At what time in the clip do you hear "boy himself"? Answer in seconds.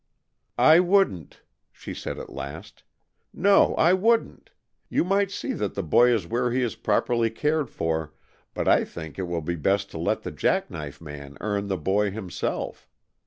11.77-12.89